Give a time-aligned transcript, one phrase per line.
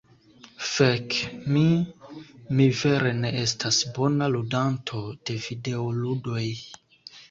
[0.69, 1.17] Fek!
[1.57, 1.65] Mi…
[2.61, 6.47] Mi vere ne estas bona ludanto de videoludoj.